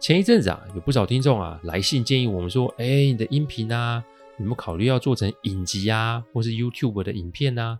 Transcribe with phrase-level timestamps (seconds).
[0.00, 4.02] 前一阵子啊，有不少听众啊来信建议我们说：“哎，你的音频啊，
[4.38, 7.78] 有没有考虑要做成影集啊，或是 YouTube 的影片啊？”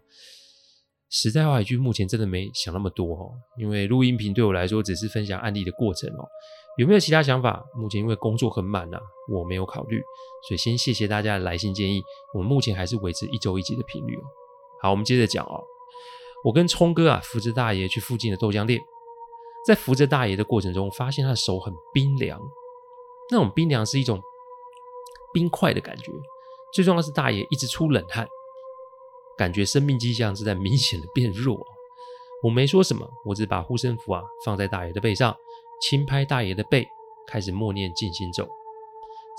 [1.08, 6.28] 实在话一句，目前真的没想那么多哦，因为录音频对我来说只是分享案例的过程哦。
[6.76, 7.64] 有没有其他想法？
[7.74, 8.98] 目前因为工作很满呐，
[9.32, 9.98] 我没有考虑，
[10.46, 12.02] 所以先谢谢大家的来信建议。
[12.34, 14.22] 我们目前还是维持一周一集的频率哦。
[14.82, 15.58] 好，我们接着讲哦。
[16.44, 18.78] 我跟聪哥啊扶着大爷去附近的豆浆店。
[19.66, 22.41] 在扶着大爷的过程中，发现他的手很冰凉，
[23.30, 24.20] 那种冰凉是一种
[25.33, 26.11] 冰块的感觉。
[26.72, 28.27] 最重要是，大爷一直出冷汗，
[29.36, 31.61] 感觉生命迹象是在明显的变弱。
[32.42, 35.36] 我没说什么，我只把护身符啊放在大爷的背上，
[35.83, 36.88] 轻拍大爷的背，
[37.27, 38.48] 开始默念静心咒。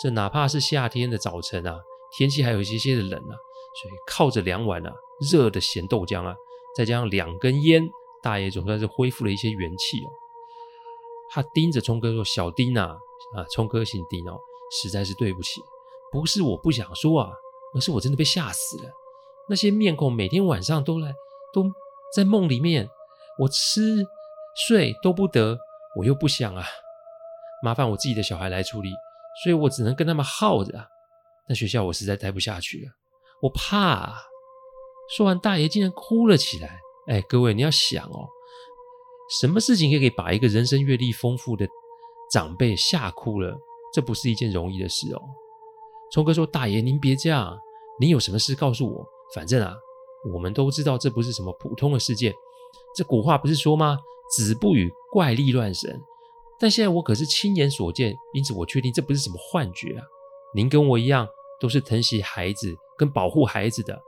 [0.01, 1.79] 这哪怕是夏天的早晨啊，
[2.15, 3.33] 天气还有一些些的冷啊，
[3.81, 4.93] 所以靠着两碗啊
[5.31, 6.35] 热的咸豆浆啊，
[6.75, 7.89] 再加上两根烟。
[8.21, 10.09] 大爷总算是恢复了一些元气哦。
[11.33, 12.97] 他盯着聪哥说：“小丁啊，
[13.35, 14.37] 啊，聪哥姓丁哦，
[14.81, 15.61] 实在是对不起，
[16.11, 17.31] 不是我不想说啊，
[17.73, 18.91] 而是我真的被吓死了。
[19.47, 21.13] 那些面孔每天晚上都来，
[21.53, 21.63] 都
[22.15, 22.89] 在梦里面，
[23.39, 24.05] 我吃
[24.67, 25.57] 睡都不得，
[25.97, 26.65] 我又不想啊，
[27.63, 28.89] 麻烦我自己的小孩来处理，
[29.43, 30.85] 所以我只能跟他们耗着啊。
[31.47, 32.91] 那学校我实在待不下去了，
[33.41, 34.13] 我怕。”
[35.15, 36.79] 说完，大爷竟然哭了起来。
[37.07, 38.29] 哎，各位，你要想哦，
[39.41, 41.67] 什么事情可以把一个人生阅历丰富的
[42.31, 43.59] 长辈吓哭了？
[43.93, 45.21] 这不是一件容易的事哦。
[46.11, 47.57] 聪哥说：“大爷，您别这样，
[47.99, 49.05] 您有什么事告诉我。
[49.33, 49.73] 反正啊，
[50.33, 52.33] 我们都知道这不是什么普通的事件。
[52.95, 53.97] 这古话不是说吗？
[54.35, 56.01] 子不语怪力乱神。
[56.59, 60.03] 但现在我可是亲眼所见，因此我确定这不是什么幻觉啊。
[60.53, 61.27] 您跟我一样，
[61.59, 64.01] 都是疼惜孩子跟保护孩子的。”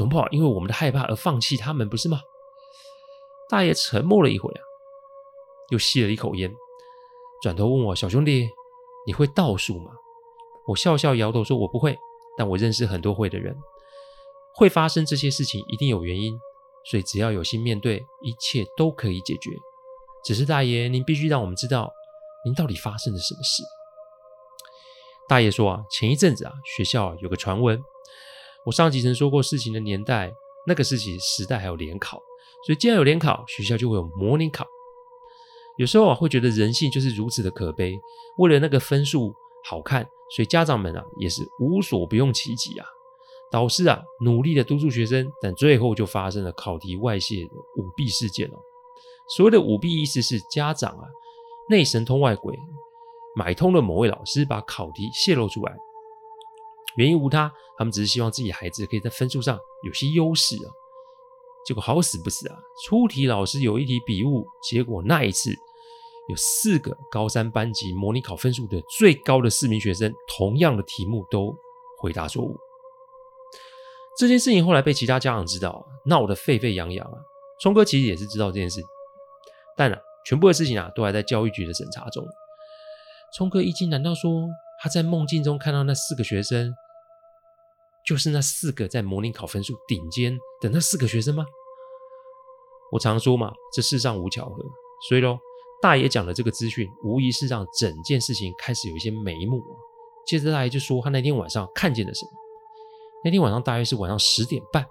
[0.00, 2.22] 总不好因为我们的害怕而放弃他们，不是吗？
[3.50, 4.62] 大爷沉默了一会啊，
[5.68, 6.50] 又吸了一口烟，
[7.42, 8.48] 转头问我：“小兄弟，
[9.06, 9.92] 你会道术吗？”
[10.68, 11.98] 我笑笑摇头说：“我不会，
[12.38, 13.54] 但我认识很多会的人。
[14.54, 16.32] 会发生这些事情一定有原因，
[16.90, 19.50] 所以只要有心面对，一切都可以解决。
[20.24, 21.92] 只是大爷，您必须让我们知道，
[22.46, 23.62] 您到底发生了什么事。”
[25.28, 27.78] 大爷说：“啊，前一阵子啊，学校有个传闻。”
[28.66, 30.30] 我上集曾说过，事情的年代，
[30.66, 32.18] 那个时期时代还有联考，
[32.66, 34.66] 所以既然有联考，学校就会有模拟考。
[35.78, 37.98] 有时候啊，会觉得人性就是如此的可悲，
[38.36, 39.32] 为了那个分数
[39.64, 40.06] 好看，
[40.36, 42.86] 所以家长们啊也是无所不用其极啊。
[43.50, 47.50] 导师啊努力的督促学生，但最后就发生了考题外泄的
[47.82, 48.58] 舞弊事件哦。
[49.36, 51.04] 所谓的舞弊意思是家长啊
[51.70, 52.54] 内神通外鬼，
[53.34, 55.74] 买通了某位老师，把考题泄露出来。
[56.96, 60.68] 原因无他，他们只是希望自己孩子可以在分数上有些优势啊。
[61.66, 65.50] 结果好死不死啊，出题老师有一题笔误，结果那一次
[66.28, 71.54] 有四个高三班级模拟考分数的最高的四名学生，同样的题目都
[71.98, 72.56] 回答错误。
[74.18, 77.18] 这件事情后来被其他家长知道，闹得沸沸扬扬啊。
[77.60, 78.80] 聪哥其实也是知道这件事，
[79.76, 82.24] 但啊，全部的事情啊都还在教育局的审查中。
[83.36, 84.48] 聪哥一惊，难道说？
[84.82, 86.72] 他在梦境中看到那四个学生，
[88.06, 91.44] 就是那四个在模拟考分数顶尖的那四个学生吗？
[92.92, 94.56] 我常说嘛，这世上无巧合，
[95.08, 95.38] 所以喽，
[95.82, 99.76] 大爷讲的这个资讯，无疑是让整件事情开始有一些眉目啊。
[100.26, 102.30] 接着大爷就说他那天晚上看见了什么。
[103.22, 104.86] 那天晚上大约是晚上十点半，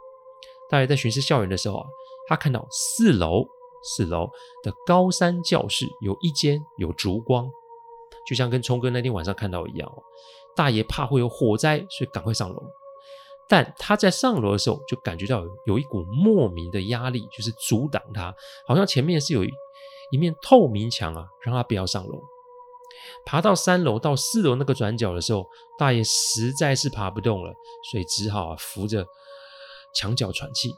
[0.70, 1.86] 大爷在巡视校园的时候啊，
[2.28, 3.44] 他看到四楼
[3.84, 4.30] 四楼
[4.64, 7.50] 的高三教室有一间有烛光。
[8.30, 9.98] 就像跟聪哥那天晚上看到一样哦，
[10.56, 12.62] 大爷怕会有火灾，所以赶快上楼。
[13.48, 18.32] 但他在上楼的时候，就感觉到有一股莫名的压力，就是阻挡他，
[18.68, 22.22] 好像前面是有一面透明墙啊，让他不要上楼。
[23.26, 25.44] 爬到三楼到四楼那个转角的时候，
[25.80, 27.52] 大爷实在是爬不动了，
[27.90, 29.04] 所以只好啊扶着
[29.96, 30.70] 墙角喘气。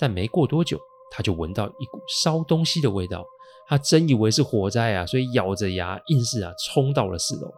[0.00, 0.80] 但没过多久，
[1.12, 3.24] 他就闻到一股烧东西的味道。
[3.68, 7.52] 他真以为是火灾啊，所以咬着牙硬是啊冲到了四楼。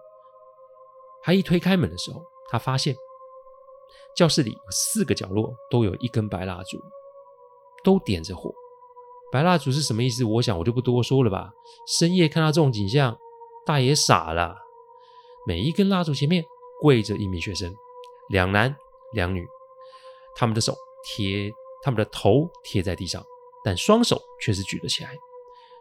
[1.22, 2.96] 他一推开门的时候，他发现
[4.16, 6.78] 教室里有四个角落都有一根白蜡烛，
[7.84, 8.50] 都点着火。
[9.30, 10.24] 白蜡烛是什么意思？
[10.24, 11.50] 我想我就不多说了吧。
[11.86, 13.18] 深夜看到这种景象，
[13.66, 14.56] 大爷傻了。
[15.46, 16.42] 每一根蜡烛前面
[16.80, 17.74] 跪着一名学生，
[18.30, 18.74] 两男
[19.12, 19.46] 两女，
[20.34, 20.74] 他们的手
[21.04, 21.52] 贴，
[21.82, 23.22] 他们的头贴在地上，
[23.62, 25.14] 但双手却是举了起来。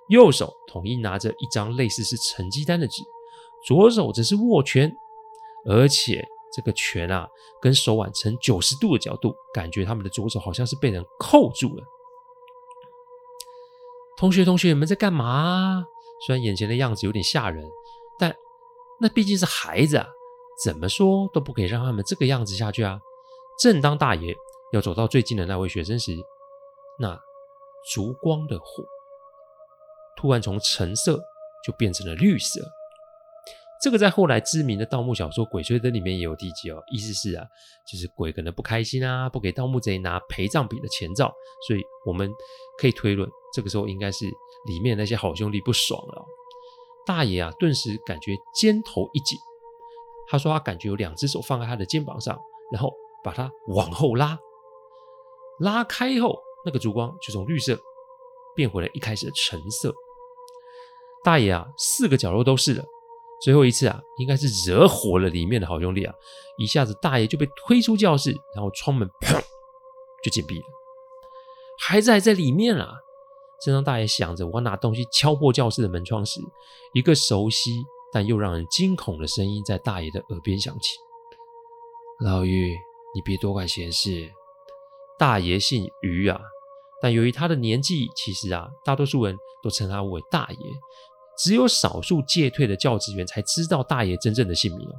[0.07, 3.03] 右手统一拿着一张类似是成绩单的纸，
[3.65, 4.95] 左手则是握拳，
[5.65, 7.27] 而且这个拳啊，
[7.61, 11.83] 跟手腕呈九十度的角度，感觉他们的左手好像是被人扣住了。
[14.17, 15.85] 同学，同学，你们在干嘛？
[16.25, 17.63] 虽然眼前的样子有点吓人，
[18.17, 18.35] 但
[18.99, 20.07] 那毕竟是孩子啊，
[20.63, 22.99] 怎么说都不可以让他们这个样子下去啊！
[23.59, 24.35] 正当大爷
[24.71, 26.15] 要走到最近的那位学生时，
[26.97, 27.19] 那
[27.93, 28.65] 烛光的火。
[30.17, 31.21] 突然从橙色
[31.65, 32.59] 就变成了绿色，
[33.81, 36.81] 这个在后来知名的盗墓小说《鬼吹灯》里面也有提及哦。
[36.91, 37.45] 意思是啊，
[37.85, 41.31] 就是鬼可能不开心啊，不给盗墓贼拿陪葬品的前兆，
[41.67, 42.29] 所以我们
[42.79, 44.25] 可以推论，这个时候应该是
[44.65, 46.25] 里面那些好兄弟不爽了。
[47.05, 49.37] 大爷啊，顿时感觉肩头一紧，
[50.27, 52.35] 他说他感觉有两只手放在他的肩膀上，
[52.71, 52.91] 然后
[53.23, 54.37] 把他往后拉，
[55.59, 56.35] 拉开后，
[56.65, 57.79] 那个烛光就从绿色
[58.55, 59.93] 变回了一开始的橙色。
[61.27, 62.81] 大爷啊，四个角落都是了。
[63.43, 66.15] 最后一次啊，应该是惹火了里面的好兄弟啊！
[66.57, 69.37] 一下子，大爷就被推出教室，然后窗门砰
[70.23, 70.63] 就紧闭了。
[71.81, 72.93] 孩子还在里面啊！
[73.61, 76.39] 正当大爷想着我要拿东西敲破教室的门窗时，
[76.93, 77.83] 一个熟悉
[78.13, 80.95] 但又让人惊恐的声音在大爷的耳边响起
[82.23, 82.73] ：“老于，
[83.13, 84.31] 你别多管闲事。”
[85.19, 86.39] 大爷姓于啊，
[87.01, 90.57] 但由于他的年纪，其实啊，大多数人都称他为大爷。
[91.37, 94.95] 只有少数届退的教职员才知道大爷真正的姓名哦。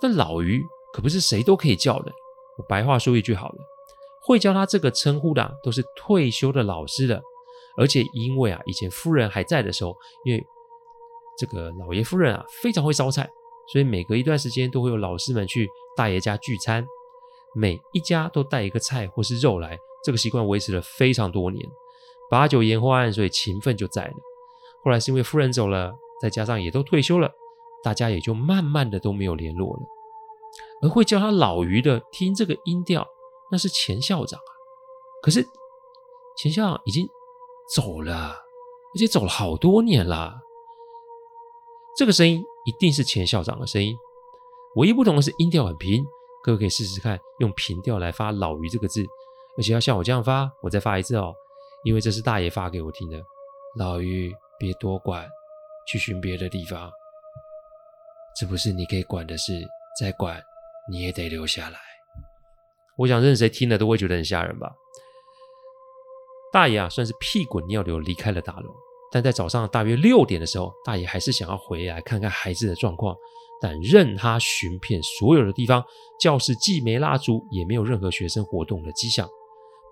[0.00, 2.12] 但老于可不是谁都可以叫的。
[2.56, 3.58] 我白话说一句好了，
[4.22, 7.20] 会叫他这个称呼的，都是退休的老师了。
[7.76, 9.94] 而且因为啊，以前夫人还在的时候，
[10.24, 10.44] 因为
[11.38, 13.28] 这个老爷夫人啊非常会烧菜，
[13.72, 16.84] 所以每隔一段时间都会有老师们去大爷家聚餐，
[17.54, 19.78] 每一家都带一个菜或是肉来。
[20.04, 21.64] 这个习惯维持了非常多年，
[22.30, 24.14] 把酒言欢，所以情分就在了。
[24.84, 27.30] 后来是因为夫人走了，再加上也都退休了，
[27.82, 29.82] 大家也就慢慢的都没有联络了。
[30.82, 33.06] 而会叫他老于的，听这个音调，
[33.50, 34.50] 那是钱校长啊。
[35.22, 35.44] 可是
[36.36, 37.08] 钱校长已经
[37.74, 38.30] 走了，
[38.94, 40.34] 而且走了好多年了。
[41.96, 43.96] 这个声音一定是钱校长的声音，
[44.76, 46.06] 唯一不同的是音调很平。
[46.44, 49.04] 各位可以试试看，用平调来发“老于”这个字，
[49.56, 50.48] 而且要像我这样发。
[50.62, 51.34] 我再发一次哦，
[51.82, 53.20] 因为这是大爷发给我听的，
[53.76, 54.32] 老于。
[54.58, 55.28] 别多管，
[55.86, 56.90] 去寻别的地方。
[58.38, 59.52] 这不是你可以管的事，
[59.98, 60.42] 再管
[60.90, 61.78] 你也得留下来。
[62.96, 64.72] 我想，任谁听了都会觉得很吓人吧？
[66.52, 68.74] 大爷啊，算是屁滚尿流离开了大楼，
[69.12, 73.16] 但在早上大约六点的时候，大爷还是想要回来看看孩子的状况。
[73.60, 75.84] 但任他寻遍所有的地方，
[76.20, 79.28] 教室既没蜡烛，也没有任何学生活动的迹象。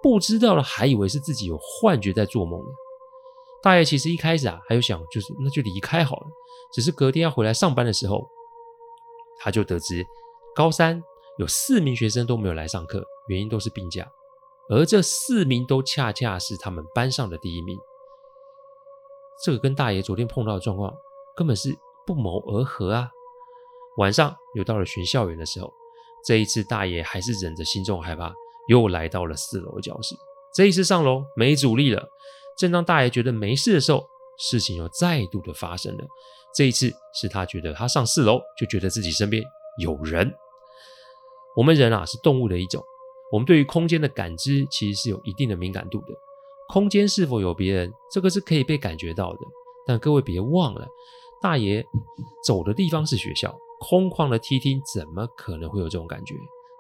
[0.03, 2.61] 不知道的还以为是自己有幻觉在做梦。
[3.67, 6.27] 大爷其实一开始啊，还有想就是那就离开好了。
[6.73, 8.25] 只是隔天要回来上班的时候，
[9.41, 10.07] 他就得知
[10.55, 11.03] 高三
[11.37, 14.07] 有四名学生都没有来上课，原因都是病假，
[14.71, 17.77] 而这四名都恰恰是他们班上的第一名。
[19.45, 20.95] 这个跟大爷昨天碰到的状况
[21.37, 23.11] 根本是不谋而合啊！
[23.97, 25.73] 晚上又到了巡校园的时候，
[26.25, 28.33] 这一次大爷还是忍着心中害怕，
[28.69, 30.15] 又来到了四楼教室。
[30.55, 32.09] 这一次上楼没阻力了。
[32.57, 34.05] 正当大爷觉得没事的时候，
[34.39, 36.05] 事情又再度的发生了。
[36.55, 39.43] 这一次是他觉得他上四楼就觉得自己身边
[39.83, 40.33] 有人。
[41.55, 42.83] 我们人啊是动物的一种，
[43.31, 46.07] 我们对于空间的感知其实是有一定的敏感度的。
[46.69, 49.39] 空间是否有别人，这个是可以被感觉到的。
[49.87, 50.87] 但各位别忘了，
[51.41, 51.85] 大爷
[52.45, 56.35] 走的地方是学校，空旷的梯厅怎么可能会有这种感觉？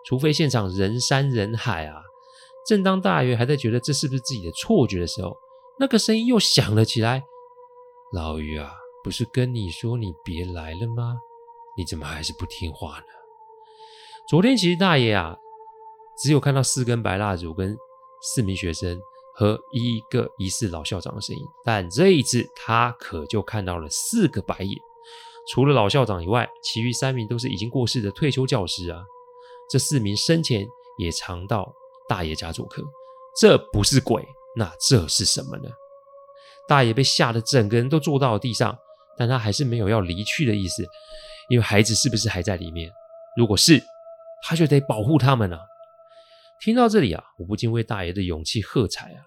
[0.06, 2.00] 除非现场人山人海啊！
[2.66, 5.36] 正当大爷还在觉得这是不是自己的错觉的时候，
[5.78, 7.24] 那个声音又响了起来。
[8.12, 8.72] 老于啊，
[9.04, 11.16] 不是跟你说你别来了吗？
[11.76, 13.06] 你怎么还是不听话呢？
[14.28, 15.36] 昨天其实大爷啊，
[16.18, 17.76] 只有看到四根白蜡烛跟
[18.22, 18.98] 四名学生
[19.34, 24.78] 和一个疑似老校长的声音，但这一次他可就看到了四个白眼。
[25.48, 29.04] 除了老校长以外，其余三名都是已经过世的退休教师啊。
[29.68, 30.66] 这四名生前
[30.96, 31.72] 也常到
[32.08, 32.82] 大爷家做客。
[33.38, 34.26] 这不是鬼，
[34.56, 35.68] 那这是什么呢？
[36.66, 38.76] 大爷被吓得整个人都坐到了地上，
[39.16, 40.82] 但他还是没有要离去的意思，
[41.48, 42.90] 因为孩子是不是还在里面？
[43.36, 43.80] 如果是，
[44.42, 45.60] 他就得保护他们啊。
[46.60, 49.20] 听到这里啊，我不禁为大爷的勇气喝彩啊。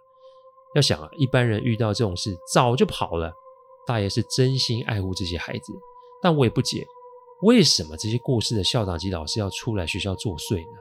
[0.75, 3.31] 要想啊，一般人遇到这种事早就跑了，
[3.85, 5.71] 大爷是真心爱护这些孩子。
[6.21, 6.85] 但我也不解，
[7.43, 10.79] 为什么这些过世的校长级老师要出来学校作祟呢？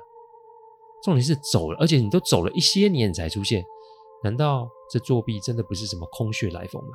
[1.04, 3.64] 重点是走了，而且你都走了一些年才出现，
[4.22, 6.90] 难道这作弊真的不是什么空穴来风吗？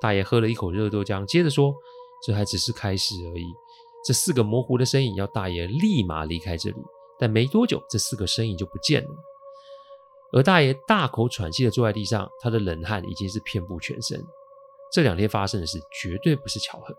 [0.00, 1.74] 大爷喝了一口热豆浆，接着说
[2.24, 3.46] ：“这还只是开始而已。
[4.04, 6.76] 这四个模糊的身影要大爷立马离开这里，
[7.18, 9.10] 但没多久，这四个身影就不见了。
[10.32, 14.24] 而大爷大口喘气的坐在地上，他的冷汗已经是遍布全身。”
[14.90, 16.96] 这两天发生的事绝对不是巧合。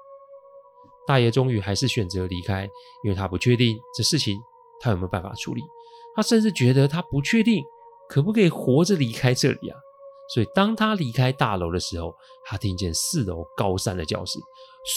[1.08, 2.70] 大爷终于还是选择离开，
[3.04, 4.40] 因为他不确定这事情
[4.80, 5.62] 他有没有办法处理。
[6.16, 7.66] 他甚至觉得他不确定
[8.12, 9.80] 可不可以活着离开这里啊。
[10.34, 12.14] 所以当他离开大楼的时候，
[12.46, 14.38] 他听见四楼高三的教室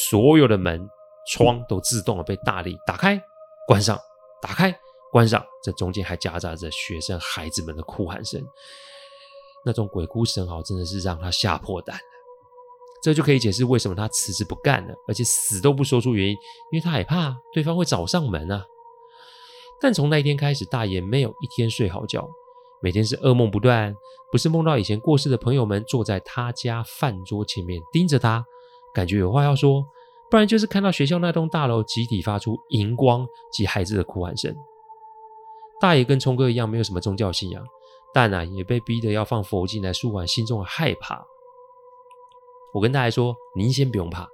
[0.08, 0.84] 所有的门
[1.30, 3.20] 窗都自动的被大力打开、
[3.68, 3.96] 关上、
[4.42, 4.76] 打开、
[5.12, 8.44] 关上，这中间还夹杂着学生孩子们的哭喊声。
[9.64, 12.02] 那种鬼哭神嚎真的是让他吓破胆了。
[13.02, 16.32] 这就可以解释为什么他辞职不干了，而且死都不说出原因，
[16.72, 18.64] 因为他害怕对方会找上门啊。
[19.80, 22.28] 但从那一天开始，大爷没有一天睡好觉，
[22.84, 23.94] 每天是噩梦不断，
[24.30, 28.44] 不是梦到以前过世的朋友们坐在他家饭桌前面盯着他，
[28.92, 29.82] 感觉有话要说，
[30.30, 34.54] 不然就是看到学校那栋大楼集体发出荧光及孩子的哭喊声。
[35.80, 37.64] 大爷跟聪哥一样，没有什么宗教信仰，
[38.12, 41.24] 但啊，也被逼得要放佛经来舒缓心中的害怕。
[42.74, 44.28] 我跟大家说，您先不用怕，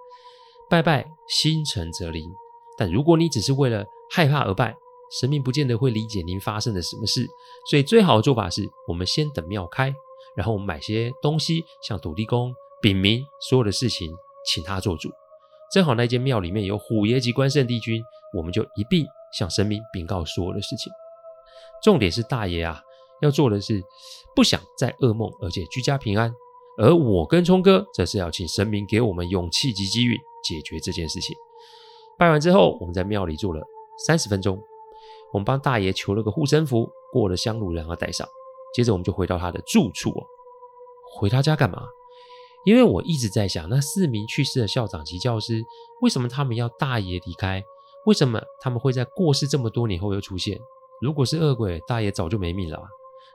[0.69, 2.29] 拜拜心诚则灵。
[2.77, 4.75] 但如果你只是为了害怕而拜，
[5.19, 7.27] 神明不见得会理解您发生了什么事。
[7.71, 9.93] 所以最好的做法是，我们先等庙开，
[10.37, 14.11] 然后我们买些东西，向土地公禀明所有的事情，
[14.47, 15.11] 请他做主。
[15.73, 18.03] 正好那间庙里面有虎爷及关圣帝君，
[18.37, 20.93] 我们就一并向神明禀告所有的事情。
[21.83, 22.81] 重点是大爷啊，
[23.23, 23.83] 要做的是
[24.35, 26.33] 不想再噩梦，而且居家平安。
[26.79, 31.37] 而我跟聪哥则是要请神明给我们勇气及机遇，解决这件事情。
[32.19, 33.61] 拜完之后，我们在庙里坐了
[34.07, 34.59] 三十分钟，
[35.33, 38.27] 我们帮大爷求了个护身符，过了香炉，然后带上。
[38.75, 40.27] 接着，我们就回到他的住处哦。
[41.19, 41.83] 回他家干嘛？
[42.65, 45.63] 因为我一直在想，那四名去世的校长级教师，
[46.03, 47.65] 为什么他们要大爷离开？
[48.07, 50.59] 为什么他们会在过世这么多年后又出现？
[51.01, 52.85] 如果是恶鬼，大爷早就没命了啊。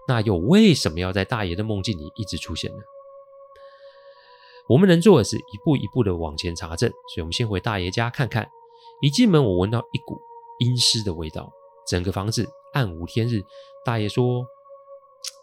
[0.07, 2.77] 那又为什么要在大爷的梦境里一直出现呢？
[4.67, 8.49] 我们能做的是一步一步的往前查证，所以我们先回大爷家看看。
[9.01, 10.21] 一进门，我闻到一股
[10.59, 11.51] 阴湿的味道，
[11.87, 13.41] 整个房子暗无天日。
[13.83, 14.45] 大爷说，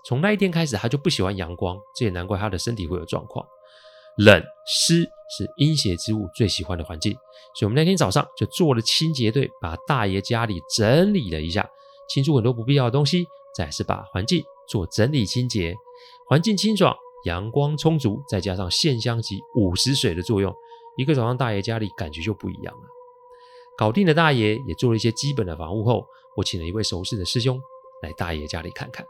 [0.05, 3.47] 从那一天开始，他就不喜欢阳光，这也难怪他的身体会有状况。
[4.19, 5.05] 冷湿
[5.37, 7.13] 是阴邪之物最喜欢的环境，
[7.55, 11.69] 所以我们那天早上就做了清洁队，把大爷家里整理了一下，
[12.09, 15.75] 清除很多不必要的东西，再是把环境做整理清洁，
[16.29, 16.95] 环境清爽。
[17.25, 20.53] 阳光充足，再加上线香及午时水的作用，
[20.97, 22.81] 一个早上大爷家里感觉就不一样了。
[23.79, 26.05] 搞定了大爷，也做了一些基本的防护后，
[26.37, 27.61] 我请了一位熟识的师兄
[28.03, 29.05] 来大爷家里看看。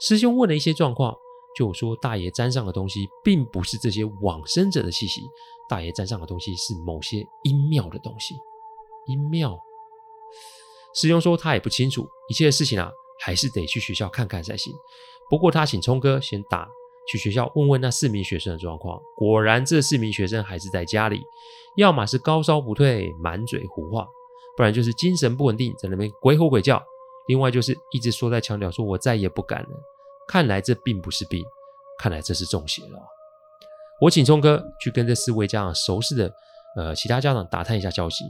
[0.00, 1.16] 师兄问了一些状况，
[1.56, 5.22] 就说大爷沾上的东西并不是这些往生者的气息，
[5.68, 8.34] 大爷沾上的东西是某些阴庙的东西。
[9.06, 9.58] 阴庙？
[10.94, 14.72] 师兄说他也不清楚，一切的事情啊，还是得去学校看看才行。
[15.30, 16.68] 不过他请聪哥先打。
[17.08, 21.20] 去学校问问那四名学生的状况，果然这四名学生还是在家里，
[21.76, 24.06] 要么是高烧不退，满嘴胡话，
[24.56, 26.82] 不然就是精神不稳定，在那边鬼吼鬼叫。
[27.28, 29.68] 另外就是一直缩在墙角说“我再也不敢了”，
[30.26, 31.44] 看来这并不是病，
[31.98, 32.98] 看来这是中邪了。
[34.00, 36.32] 我请聪哥去跟这四位家长熟识的
[36.76, 38.24] 呃其他家长打探一下消息，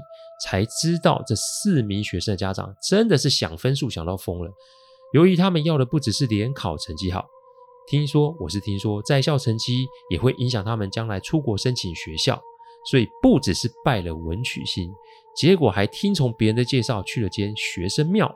[0.44, 4.50] 才知道这四名学生的家长真的是想分数想到疯了。
[5.14, 7.24] 由于他们要的不只是联考成绩好。
[7.88, 12.40] 听说我是听说，在校成绩也会影响他们将来出国申请学校，
[12.84, 14.92] 所以不只是拜了文曲星，
[15.36, 18.34] 结果还听从别人的介绍去了间学生庙。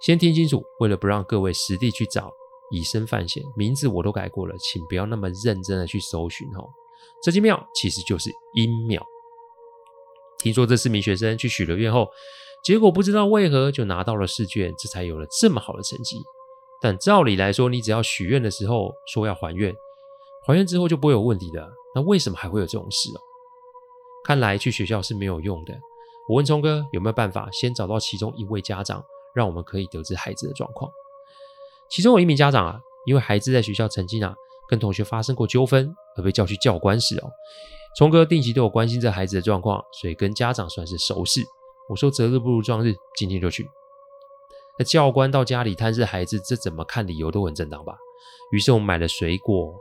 [0.00, 2.30] 先听清楚，为了不让各位实地去找，
[2.70, 6.68] 以身犯险，名字我都改过了，请不要那么认真的去搜寻哦。
[7.22, 9.00] 这间庙其实就是阴庙。
[10.38, 12.08] 听说这四名学生去许了愿后，
[12.64, 16.16] 结果不知道为何就拿到了试卷，这才有了这么好的成绩。
[16.80, 19.72] 但照理来说，你只要许愿的时候说要还愿，
[20.44, 21.70] 还愿之后就不会有问题的。
[21.94, 23.20] 那为什么还会有这种事哦？
[24.24, 25.74] 看来去学校是没有用的。
[26.28, 30.90] 我问聪哥有没有办法先找到其中一位家长，让我们可以得知孩子的状况。
[31.90, 34.34] 其中有一名家长啊，因为孩子在学校曾经啊
[34.68, 37.30] 跟同学发生过纠纷，而被叫去教官室哦。
[37.98, 41.42] 聪哥定期都有关心这孩子的状况，所以跟家长算是熟识。
[41.90, 43.68] 我说择日不如撞日，今天就去。
[44.78, 47.98] 那教官到家里探视孩子，这怎么看理由都很正当吧？
[48.52, 49.74] 于是我们买了水果。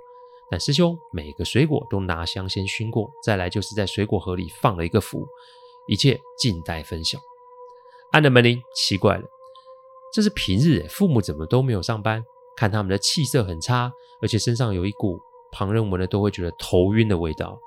[0.52, 5.26] 但师兄每个水果都拿香先熏过，再来就是在水果盒里放了一个符，
[5.88, 7.18] 一切静待分晓。
[8.12, 9.24] 按了门铃，奇怪了，
[10.14, 12.22] 这是平日，父母怎么都没有上班？
[12.58, 15.18] 看他们的气色很差，而且身上有一股
[15.54, 17.58] 旁人闻了都会觉得头晕的味道。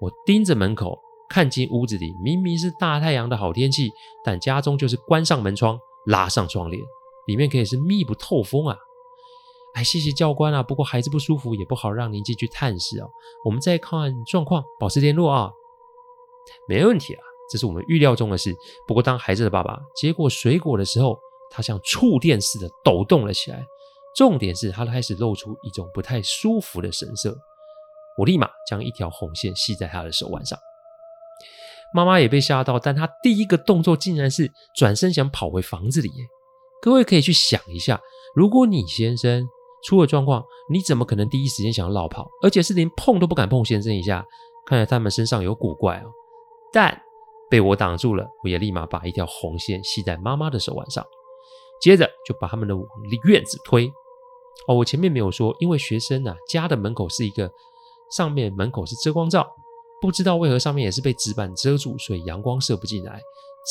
[0.00, 3.92] 我盯着门口，看进屋子里，明明是大太阳的好天气，
[4.24, 6.82] 但家中就是关上门窗，拉上窗帘，
[7.28, 8.76] 里面可以是密不透风啊。
[9.76, 10.62] 哎，谢谢教官啊！
[10.62, 13.10] 不过孩子不舒服，也不好让您进去探视哦。
[13.44, 15.50] 我们再看状况，保持联络啊。
[16.66, 17.20] 没问题啊，
[17.52, 18.56] 这是我们预料中的事。
[18.88, 21.18] 不过当孩子的爸爸接过水果的时候，
[21.50, 23.62] 他像触电似的抖动了起来。
[24.16, 27.36] 重点是他开始露出一种不太舒服的神色。
[28.16, 30.58] 我立马将一条红线系在他的手腕上。
[31.92, 36.10] 妈妈也被吓到，但她第一个动作竟然是转身想跑回房子里。
[36.80, 38.00] 各位可以去想一下，
[38.34, 39.46] 如果你先生。
[39.86, 42.28] 出了状况，你怎么可能第一时间想要落跑？
[42.42, 44.26] 而且是连碰都不敢碰先生一下。
[44.66, 46.10] 看来他们身上有古怪哦。
[46.72, 47.00] 但
[47.48, 51.06] 被我挡住了，我也立马把一条红线系在妈妈的手腕上，
[51.80, 52.84] 接着就把他们的往
[53.28, 53.86] 院子推。
[54.66, 57.48] 哦，我前面没有说，因为学生啊家的门口是一个
[58.10, 59.46] 上面门口是遮光罩，
[60.00, 63.20] 不知道为何上面也是被纸板遮住，所以阳光射不进来。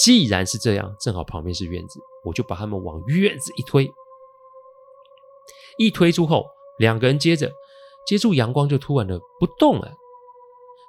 [0.02, 3.92] 既然是这样，正好旁边是院子，我就把他们往院子一推。
[5.78, 6.46] 一推出后，
[6.80, 7.52] 两个人接着
[8.08, 9.92] 接触阳光就突然的不动了。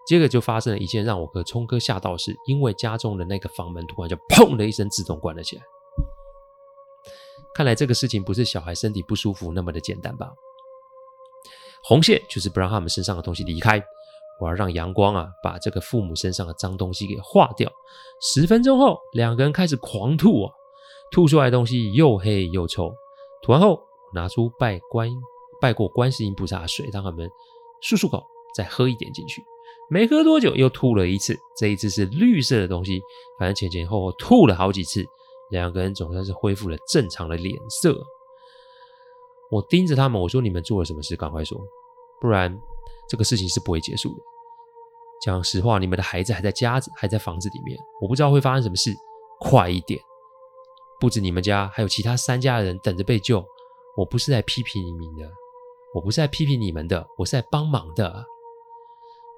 [0.06, 5.62] 接着就发生了一件让我和聪哥吓到事，因为家中的那个房门突然就砰的一声自动关了起来。
[7.56, 10.30] 看来这个事情不是小孩身体不舒服那么的简单吧？
[11.82, 13.82] 红线就是不让他们身上的东西离开，
[14.40, 17.68] 我要让阳光啊把这个父母身上的脏东西给化掉。
[18.20, 20.52] 十分钟后，两个人开始狂吐啊，
[21.10, 22.94] 吐出来的东西又黑又臭。
[23.42, 23.85] 吐完后。
[24.14, 25.10] 拿出拜观
[25.60, 27.28] 拜过观世音菩萨的水，让他们
[27.82, 29.44] 漱漱口，再喝一点进去。
[29.88, 33.00] 没喝多久，又吐了一次，这一次是绿色的东西。
[33.38, 35.04] 反正前前后后吐了好几次，
[35.50, 37.96] 两个人总算是恢复了正常的脸色。
[39.48, 41.14] 我盯着他们，我说：“你们做了什么事？
[41.14, 41.56] 赶快说，
[42.20, 42.60] 不然
[43.08, 44.16] 这个事情是不会结束的。
[45.22, 48.92] 讲实话，你们的孩子还在家子，还在房子里面，我不知道会发生什么事。
[49.38, 50.00] 快一点！
[50.98, 53.44] 不止你们家，还有其他三家的人等着被救。”
[53.96, 55.30] 我不是在批评你们的，
[55.94, 58.24] 我不是在批评你们的，我是在帮忙的。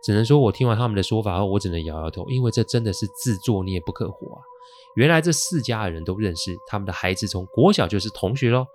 [0.03, 4.40] 只能说我听完他们的说法后，我只能摇摇头，因为这真的是自作孽不可活啊！
[4.94, 8.66] 原来这四家的人都认识，他们的孩子从国小就是同学喽，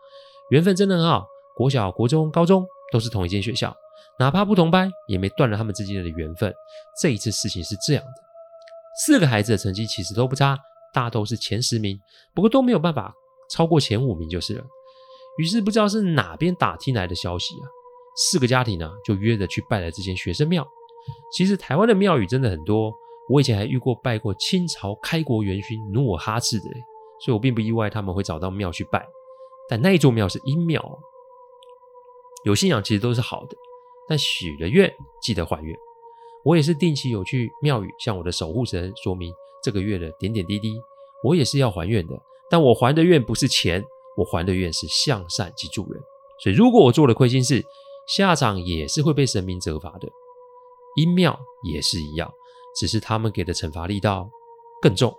[0.50, 1.26] 缘分真的很好。
[1.56, 3.76] 国小、国中、高中都是同一间学校，
[4.20, 6.54] 哪怕不同班，也没断了他们之间的缘分。
[7.02, 8.12] 这一次事情是这样的，
[9.06, 10.58] 四个孩子的成绩其实都不差，
[10.94, 11.98] 大都是前十名，
[12.34, 13.14] 不过都没有办法
[13.52, 14.64] 超过前五名就是了。
[15.38, 17.66] 于是不知道是哪边打听来的消息啊，
[18.16, 20.68] 四个家庭呢就约着去拜了这间学生庙。
[21.32, 22.94] 其实台湾的庙宇真的很多，
[23.30, 26.70] 我以前还遇过拜过清朝开国元勋努尔哈赤的，
[27.20, 29.06] 所以我并不意外他们会找到庙去拜。
[29.68, 31.00] 但那一座庙是阴庙，
[32.46, 33.58] 有信仰其实都是好的，
[34.08, 35.76] 但许了愿记得还愿。
[36.46, 40.74] 我也是定期有去庙宇向我的守护神说明这个月的点点滴滴，
[41.24, 42.14] 我也是要还愿的，
[42.50, 43.84] 但我还的愿不是钱。
[44.16, 46.02] 我还的愿是向善及助人，
[46.44, 47.64] 所以如果我做了亏心事，
[48.08, 50.08] 下场也是会被神明责罚的。
[50.96, 52.32] 阴庙也是一样，
[52.76, 54.30] 只是他们给的惩罚力道
[54.82, 55.16] 更重。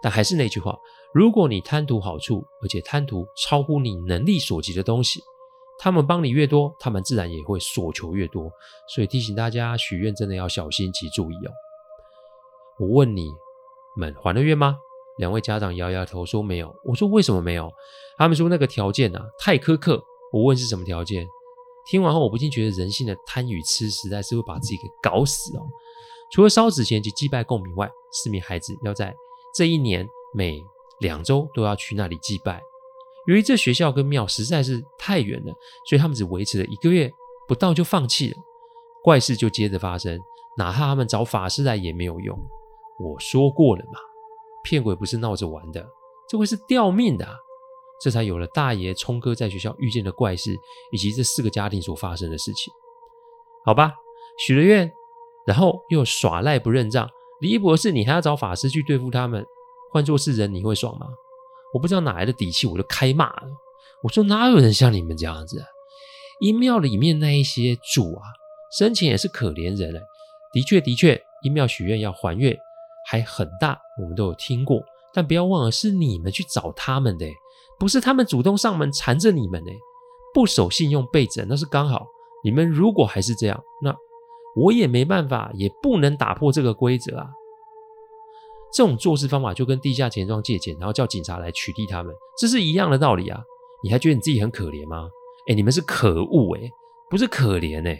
[0.00, 0.78] 但还是那句话，
[1.12, 5.20] 如果你贪图好处，而且贪图超乎你能力所及的东西，
[5.80, 8.48] 他们帮你越多，他们自然也会所求越多。
[8.94, 11.50] 所以提醒大家，许愿真的要小心及注意哦。
[12.78, 13.28] 我问你
[13.96, 14.76] 们还了愿吗？
[15.18, 16.74] 两位家长摇摇头说没有。
[16.84, 17.70] 我说为什么没有？
[18.16, 20.02] 他们说那个条件啊太苛刻。
[20.32, 21.26] 我问是什么条件？
[21.86, 25.62] 听完后我不禁觉得人性的贪与痴实在是会把自己给搞死哦。
[26.30, 29.14] 除了烧纸钱及祭拜贡品外，四名孩子要在
[29.54, 30.62] 这一年每
[31.00, 32.60] 两周都要去那里祭拜。
[33.26, 35.52] 由于这学校跟庙实在是太远了，
[35.88, 37.10] 所以他们只维持了一个月
[37.46, 38.36] 不到就放弃了。
[39.02, 40.20] 怪事就接着发生，
[40.58, 42.38] 哪怕他们找法师来也没有用。
[43.00, 43.98] 我说过了嘛。
[44.68, 45.86] 骗鬼不是闹着玩的，
[46.28, 47.34] 这会是掉命的啊。
[48.02, 50.54] 这才有了大爷聪哥在学校遇见的怪事，
[50.92, 52.72] 以及这四个家庭所发生的事情。
[53.64, 53.94] 好吧，
[54.38, 54.92] 许了愿，
[55.46, 57.08] 然后又耍赖不认账，
[57.40, 59.44] 李博士你还要找法师去对付他们。
[59.90, 61.06] 换作是人，你会爽吗？
[61.72, 63.48] 我不知道哪来的底气，我就开骂了。
[64.02, 65.66] 我说哪有人像你们这样子啊？
[66.40, 68.22] 阴庙里面那一些主啊，
[68.78, 70.00] 生前也是可怜人嘞。
[70.52, 72.56] 的确，的确，阴庙许愿要还愿
[73.08, 74.82] 还很大，我们都有听过。
[75.14, 77.26] 但不要忘了，是你们去找他们的，
[77.78, 79.70] 不是他们主动上门缠着你们呢。
[80.34, 82.06] 不守信用被整，那是刚好。
[82.44, 83.96] 你们如果还是这样，那
[84.54, 87.26] 我也没办法，也不能打破这个规则啊。
[88.70, 93.40] 这种做事方法就跟地下钱庄借钱，然后叫警察来取缔他们，这是一样的道理啊！
[93.82, 95.08] 你还觉得你自己很可怜吗？
[95.48, 96.70] 哎，你们是可恶哎，
[97.08, 97.98] 不是可怜哎！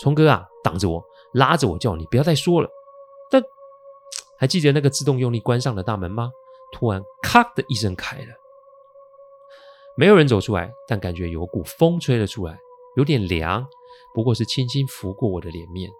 [0.00, 2.68] 聪哥啊，挡着我，拉着我叫你不要再说了。
[4.38, 6.30] 还记得那个自动用力关上的大门吗？
[6.72, 8.34] 突然咔的一声开了，
[9.96, 12.58] 没有人走出来，但感觉有股风吹了出来，
[12.96, 13.66] 有点凉，
[14.14, 15.90] 不过是轻轻拂过我的脸面。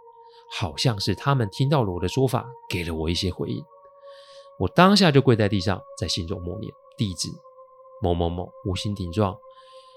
[0.48, 3.64] 好像是他们听到了我的说法，给了我一些回应。
[4.58, 7.28] 我当下就跪在地上，在心中默念地址
[8.00, 9.36] 某某某，无心顶撞。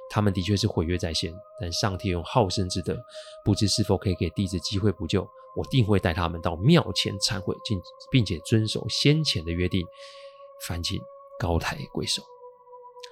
[0.09, 2.97] 他们的确是毁约在先，但上天用好生之德，
[3.45, 5.27] 不知是否可以给弟子机会补救。
[5.55, 9.85] 我定会带他们到庙前忏悔，并并且遵守先前的约定，
[10.67, 11.01] 返请
[11.39, 12.21] 高抬贵手。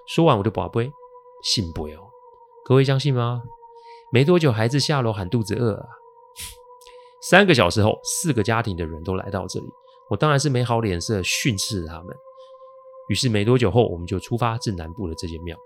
[0.08, 0.92] 说完，我就跋杯，
[1.44, 2.10] 信不哦？
[2.64, 3.42] 各位相信吗？
[4.12, 5.88] 没多久，孩子下楼喊肚子饿啊。
[7.22, 9.66] 三个小时后，四个家庭的人都来到这里，
[10.10, 12.16] 我当然是没好脸色训斥他们。
[13.10, 15.58] 于是没多久后，我们就出发至南部的这间庙。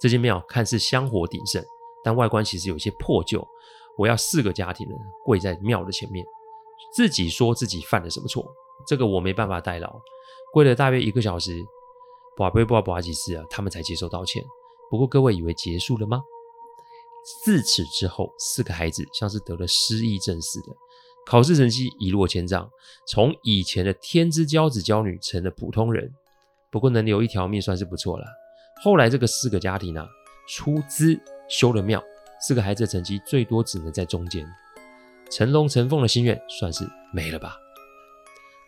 [0.00, 1.64] 这间庙看似香火鼎盛，
[2.02, 3.46] 但外观其实有些破旧。
[3.96, 6.26] 我要四个家庭人跪在庙的前面，
[6.92, 8.44] 自己说自己犯了什么错，
[8.86, 10.00] 这个我没办法代劳。
[10.52, 11.56] 跪了大约一个小时，
[12.36, 14.42] 跋杯跋跋几次啊，他们才接受道歉。
[14.90, 16.22] 不过各位以为结束了吗？
[17.44, 20.66] 自此之后，四个孩子像是得了失忆症似的，
[21.24, 22.68] 考试成绩一落千丈，
[23.06, 26.12] 从以前的天之骄子骄女成了普通人。
[26.70, 28.24] 不过能留一条命算是不错了。
[28.82, 30.06] 后来这个四个家庭啊，
[30.48, 32.02] 出资修了庙，
[32.40, 34.46] 四个孩子的成绩最多只能在中间。
[35.30, 37.56] 成龙成凤的心愿算是没了吧。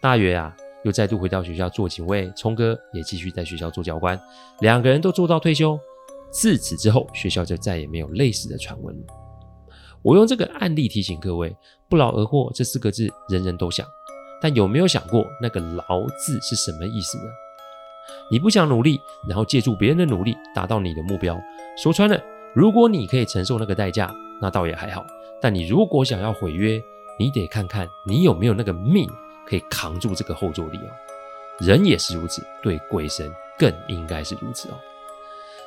[0.01, 4.19] 大约啊，又再度回到学校做警卫，聪哥也继续在学校做教官，
[4.61, 5.79] 两个人都做到退休。
[6.31, 8.97] 自此之后，学校就再也没有类似的传闻。
[10.03, 11.55] 我用这个案例提醒各位，
[11.89, 13.87] 不劳而获这四个字人人都想，
[14.41, 17.25] 但有没有想过那个劳字是什么意思呢？
[18.31, 21.39] 你不想努力，然后借助别人的努力达到你的目标。
[21.77, 22.21] 说穿了，
[22.55, 25.05] 如果你可以承受那个代价，那倒也还好。
[25.41, 26.83] 但你如果想要毁约，
[27.19, 29.09] 你得看看你有没有那个命
[29.47, 30.91] 可以扛住这个后坐力哦。
[31.59, 34.75] 人也是如此，对鬼神更应该是如此哦。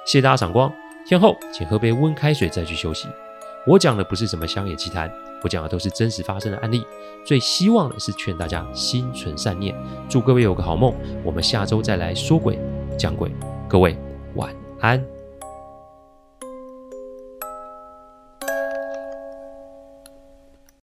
[0.06, 0.72] 谢谢大家赏光，
[1.08, 3.08] 天后请喝杯温开水再去休息。
[3.66, 5.12] 我讲的不是什么乡野奇谈，
[5.44, 6.84] 我讲的都是真实发生的案例。
[7.26, 9.76] 最希望的是劝大家心存善念，
[10.10, 10.94] 祝各位有个好梦。
[11.24, 12.58] 我们下周再来说鬼
[12.98, 13.32] 讲鬼，
[13.68, 13.98] 各位
[14.36, 15.19] 晚安。